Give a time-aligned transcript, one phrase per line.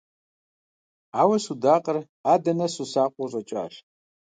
[1.21, 1.97] Ауэ судакъыр
[2.33, 3.73] адэ нэсу, сакъыу къыщӀэкӀащ.